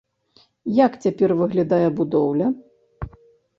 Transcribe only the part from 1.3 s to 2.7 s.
выглядае будоўля?